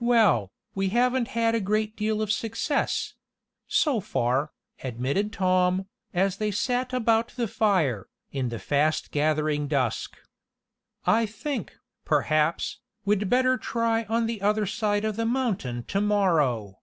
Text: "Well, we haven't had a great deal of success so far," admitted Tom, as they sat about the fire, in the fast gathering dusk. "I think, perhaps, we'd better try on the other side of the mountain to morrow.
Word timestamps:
"Well, 0.00 0.50
we 0.74 0.88
haven't 0.88 1.28
had 1.38 1.54
a 1.54 1.60
great 1.60 1.94
deal 1.96 2.20
of 2.20 2.32
success 2.32 3.14
so 3.68 4.00
far," 4.00 4.50
admitted 4.82 5.32
Tom, 5.32 5.86
as 6.12 6.38
they 6.38 6.50
sat 6.50 6.92
about 6.92 7.28
the 7.36 7.46
fire, 7.46 8.08
in 8.32 8.48
the 8.48 8.58
fast 8.58 9.12
gathering 9.12 9.68
dusk. 9.68 10.16
"I 11.06 11.26
think, 11.26 11.78
perhaps, 12.04 12.80
we'd 13.04 13.30
better 13.30 13.56
try 13.56 14.02
on 14.06 14.26
the 14.26 14.42
other 14.42 14.66
side 14.66 15.04
of 15.04 15.14
the 15.14 15.24
mountain 15.26 15.84
to 15.84 16.00
morrow. 16.00 16.80